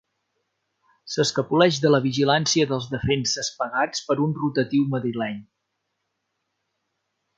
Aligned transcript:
S'escapoleix 1.15 1.77
de 1.83 1.91
la 1.91 1.99
vigilància 2.05 2.67
dels 2.71 2.87
defenses 2.93 3.53
pagats 3.59 4.01
per 4.09 4.17
un 4.29 4.35
rotatiu 4.41 4.89
madrileny. 4.95 5.39